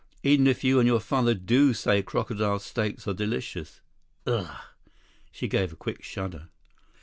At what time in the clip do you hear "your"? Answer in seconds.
0.87-0.99